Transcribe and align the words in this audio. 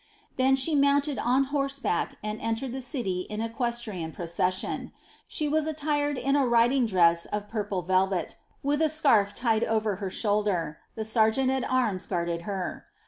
Then 0.35 0.55
she 0.55 0.73
mounted 0.73 1.19
on 1.19 1.43
horse 1.53 1.77
back 1.77 2.15
and 2.23 2.41
entered 2.41 2.71
the 2.71 2.81
city 2.81 3.27
in 3.29 3.39
equestrian 3.39 4.11
procession. 4.13 4.93
She 5.27 5.47
was 5.47 5.67
attired 5.67 6.17
in 6.17 6.35
i 6.35 6.43
ririing 6.43 6.87
dress 6.87 7.25
of 7.25 7.47
purple 7.49 7.83
velvet, 7.83 8.35
with 8.63 8.81
a 8.81 8.89
scarf 8.89 9.31
tied 9.31 9.63
over 9.63 9.97
her 9.97 10.09
shoulder; 10.09 10.79
the 10.95 11.03
«erjeant« 11.03 11.51
at 11.51 11.69
arms 11.71 12.07
guarded 12.07 12.41
her. 12.49 12.87